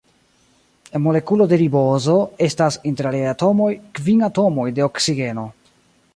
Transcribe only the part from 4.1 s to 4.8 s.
atomoj